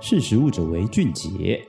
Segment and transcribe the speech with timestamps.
[0.00, 1.60] 识食物者为俊杰。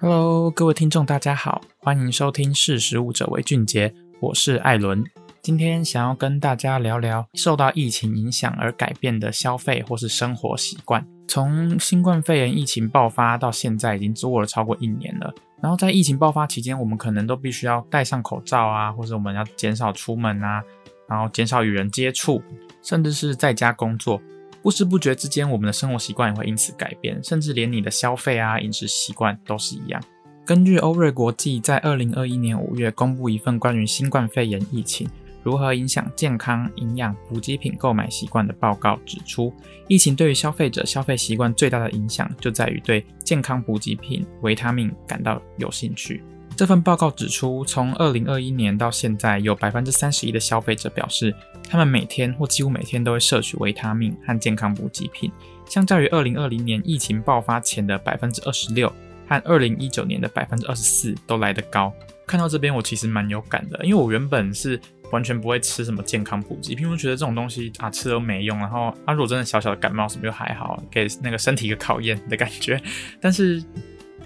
[0.00, 3.88] Hello，各位听众，大家好，欢迎收听《识食物者为俊杰》，
[4.20, 5.04] 我是艾伦。
[5.40, 11.06] 今天想要跟大家聊聊受到疫情影响而改变的消费或是生活习惯。
[11.28, 15.32] 从新冠肺炎疫情爆发到现在，已经过了超过一年了。
[15.62, 20.62] 然后在疫情爆发期间，我们可能都必须要戴上口罩啊，或者我们要减少出门啊，
[21.08, 22.42] 然后减少与人接触，
[22.82, 24.20] 甚至是在家工作。
[24.68, 29.98] 不知不觉之间，我们的生活习惯也会因此改变，甚至连你的消费啊、饮食习惯都是一样。
[30.44, 35.08] 根据欧瑞国际在二零二一年五月公布一份关于新冠肺炎疫情
[35.42, 39.50] 如何影响健康、营养、补给品购买习惯的报告指出，
[39.88, 46.22] 疫情对于消费者消费习惯最大的影响就在于对健康补给品、维他命感到有兴趣。
[46.58, 51.32] 这份报告指出，从二零二一年到现在，有百分之三十一的消费者表示，
[51.70, 55.30] 他们每天或几乎每天都会摄取维他命和健康补给品，
[55.66, 58.92] 相较于二零二零年疫情爆发前的百分之二十六
[59.28, 61.92] 和二零一九年的百分之二十四都来得高。
[62.26, 64.80] 看到这边，我其实蛮有感的，因为我原本是
[65.12, 72.82] 完全不会吃什么健康补给品，我觉得这种东西啊吃都没用，然后啊如果真的小小的感冒什么又还好，给那个身体一个考验的感觉，
[73.20, 73.62] 但是。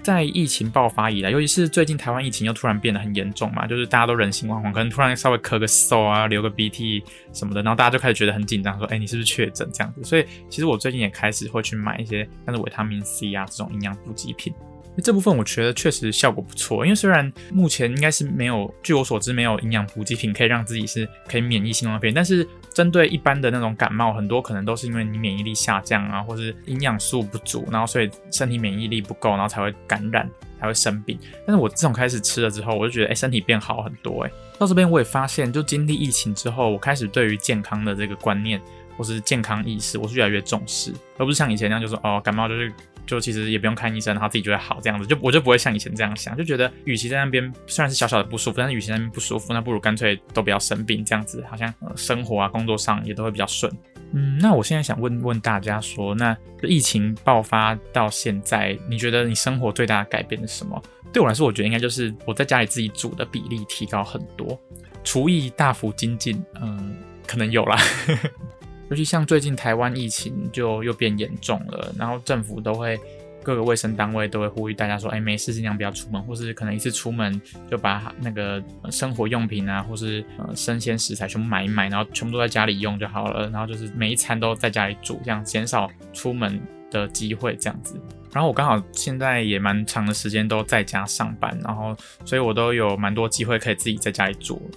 [0.02, 10.02] 在疫情爆发以来，尤其是最近台湾疫情又突然变得很严重嘛，就是大家都人心惶惶，可能突然稍微咳个嗽啊，流个鼻涕什么的，然后大家就开始觉得很紧张，说：“哎，你是不是确诊？”这样子。
[10.02, 14.52] 所以其实我最近也开始会去买一些像是维他命 C 啊这种营养补给品。
[15.02, 30.28] 这部分我觉得确实效果不错，因为虽然目前应该是没有，据我所知没有营养补给品可以让自己是可以免疫新冠肺炎，但是针对一般的那种感冒，很多可能都是因为你免疫力下降啊，或是营养素不足，然后所以身体免疫力不够，然后才会感染，
[30.60, 31.18] 才会生病。
[31.46, 34.30] 但是我自从开始吃了之后，我就觉得哎，身体变好很多哎。
[34.58, 38.60] 到这边我也发现，就经历疫情之后，我开始对于健康的这个观念
[38.96, 42.72] 或是健康意识，我是越来越重视，而不是像以前那样就说哦，感冒就是。
[43.06, 53.72] 就其实也不用看医生，然后自己就会好这样子，就我就不会像以前这样想，就觉得与其在那边虽然是小小的不舒服，但是与其在那边不舒服，那不如干脆都不要生病，这样子好像生活啊工作上也都会比较顺。
[54.12, 60.80] 嗯，那我现在想问问大家说，那疫情爆发到现在，你觉得你生活最大的改变是什么？
[61.12, 64.58] 对我来说，我觉得应该就是我在家里自己煮的比例提高很多，
[65.02, 66.42] 厨艺大幅精进。
[66.60, 66.94] 嗯，
[67.26, 67.76] 可能有啦。
[68.90, 72.98] 尤其像最近台湾疫情就又变严重了，然后政府都会
[73.42, 86.60] 各个卫生单位都会呼吁大家说，哎，没事尽量不要出门，或是可能一次出门就把那个生活用品啊，或是呃生鲜食材全部买一买，然后全部都在家里用就好了，然后就是每一餐都在家里煮，这样减少出门
[86.90, 87.98] 的机会，这样子。
[88.32, 94.70] 然后我刚好现在也蛮长的时间都在家上班，然后所以我都有蛮多机会可以自己在家里煮。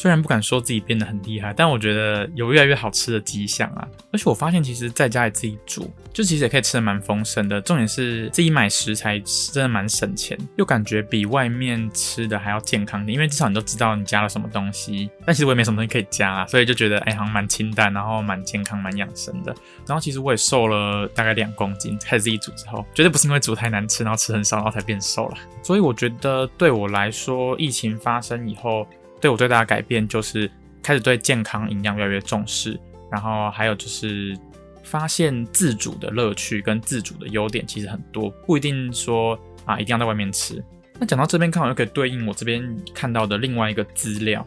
[0.00, 3.86] 虽然不敢说自己变得很厉害，但我觉得有越来越好吃的迹象啊！
[4.10, 7.60] 而且我发现，其实在家里自己煮，就其实也可以吃得蛮丰盛的。
[7.60, 9.20] 重点是自己买食材
[9.52, 15.10] 真的蛮省钱，又感觉比外面吃的还要健康点，因为至少你都知道你加了什么东西。
[15.26, 19.54] 但其实我也没什么东西可以加啦，所以就觉得哎，好像蛮清淡，然后蛮健康、蛮养生的。
[19.86, 25.36] 然后其实我也瘦了大概两公斤，开始自己煮之后，绝对不是因为煮太难吃，然后吃很少，然后才变瘦了。
[25.62, 28.88] 所以我觉得对我来说，疫情发生以后。
[29.20, 30.50] 对我最大的改变就是
[30.82, 32.78] 开始对健康营养越来越重视，
[33.10, 34.36] 然后还有就是
[34.82, 40.62] 发现自主的乐趣跟自主的优点其实很多，不一定说啊一定要在外面吃。
[40.98, 42.62] 那讲到这边，刚好又可以对应我这边
[42.94, 44.46] 看到的另外一个资料，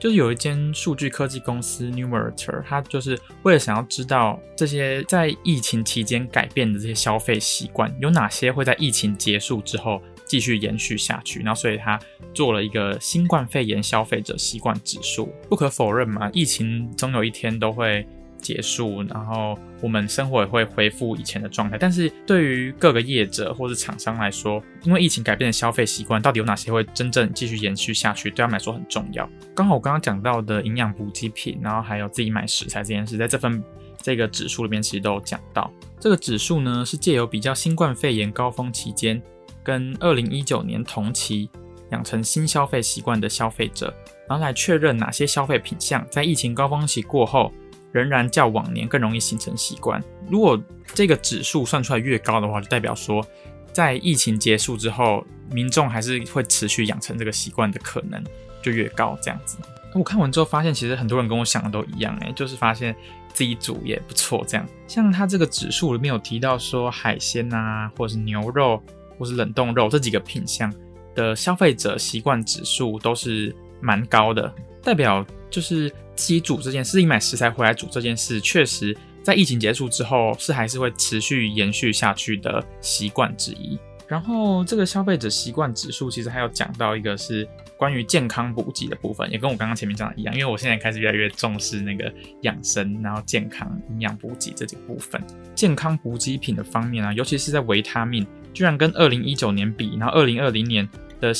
[0.00, 10.00] 就是有一间数据科技公司 Numerator，它就是为了想要知道这些在疫情期间改变的这些消费习惯有哪些会在疫情结束之后。
[10.32, 12.00] 继续延续下去，然后所以他
[12.32, 15.30] 做了一个新冠肺炎消费者习惯指数。
[15.46, 18.06] 不可否认嘛，疫情总有一天都会
[18.40, 21.76] 结束，然后我们生活也会恢复以前的状态。
[21.76, 29.28] 但是对于各个业者或是厂商来说，因为疫情改变的消费习惯，到底有哪些会真正继续延续下去，对他们来说很重要。
[29.54, 33.62] 刚好我刚刚讲到的营养补给品，然后还有自己买食材这件事，在这份
[34.00, 35.70] 这个指数里面其实都有讲到。
[36.00, 39.22] 这个指数呢，是借由比较新冠肺炎高峰期间。
[39.62, 41.48] 跟二零一九年同期
[41.90, 43.92] 养成新消费习惯的消费者，
[44.28, 47.52] 然后来确认哪些消费品项在疫情高峰期过后
[47.92, 50.02] 仍然较往年更容易形成习惯。
[50.28, 50.60] 如果
[50.94, 53.24] 这个指数算出来越高的话，就代表说
[53.72, 58.22] 在疫情结束之后，民众还是会持续养成这个习惯的可能
[58.62, 59.18] 就越高。
[59.20, 59.58] 这样子，
[59.94, 62.96] 我看完之后发现，其实很多人跟我想的都一样，诶，就是发现
[63.34, 64.42] 自己煮也不错。
[64.48, 68.82] 这样，像它这个指数里面有提到说海鲜啊，或者是牛肉。
[69.22, 70.74] 或是冷冻肉这几个品项
[71.14, 74.52] 的消费者习惯指数都是蛮高的，
[74.82, 83.78] 代表就是自己煮这件事，自己买食材回来煮这件事，确实在疫情结束之后，是还是会持续延续下去的习惯之一。
[84.08, 87.48] 然后这个消费者习惯指数其实还有讲到一个是
[87.78, 95.22] 关于健康补给的部分，也跟我刚刚前面讲的一样，因为我现在开始越来越重视那个养生，然后健康营养补给这几部分。
[95.54, 100.88] 健康补给品的方面啊，尤其是在维他命，居然跟二零一九年比，然后二零二零年
[101.20, 101.32] 的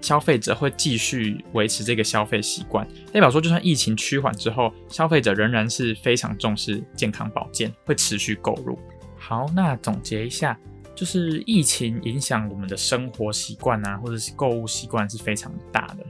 [0.00, 8.78] 消费者会继续维持这个消费习惯，代表说就算疫情趋缓之后，消费者仍然是非常重视健康保健，会持续购入。
[9.16, 10.58] 好，那总结一下。
[10.94, 16.04] 就是疫情影响我们的生活习惯啊，或者是购物习惯是非常大的。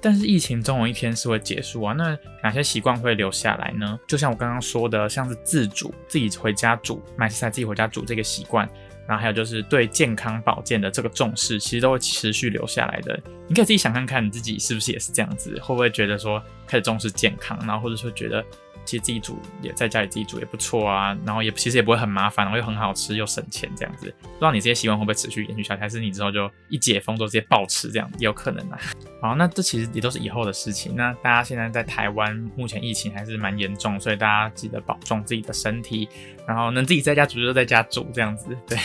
[0.00, 1.92] 但是疫情总有一天是会结束啊。
[1.92, 4.00] 那哪些习惯会留下来呢？
[4.08, 8.66] 就像我刚刚说的，像是自主，自己回家煮，买食材自己回家煮这个习惯，
[9.12, 13.20] 然后还有就是对健康保健的这个重视，其实都会持续留下来的。
[13.46, 15.52] 你可以自己想看看，你自己是不是也是这样子？
[15.60, 18.42] 会不会觉得说开始重视健康，然后或者说觉得。
[18.84, 24.06] 其实自己煮也在家里自己煮也不错啊，然后也其实也不会很麻烦，然后又很好吃又省钱这样子。
[24.20, 28.78] 不知道你这些习惯会不会持续延续下去，还是你之后就一解封就直接暴吃这样，也有可能啊。
[29.20, 30.94] 好，那这其实也都是以后的事情。
[30.96, 36.08] 那大家现在在台湾，目前疫情还是蛮严重，所以大家记得保重自己的身体，
[36.46, 38.56] 然后能自己在家煮就在家煮这样子。
[38.66, 38.78] 对，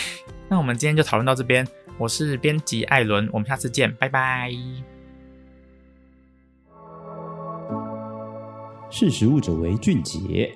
[0.47, 1.67] 那我们今天就讨论到这边。
[1.97, 4.96] 我是编辑艾伦，我们下次见，拜拜。
[8.89, 10.55] 识时务者为俊杰。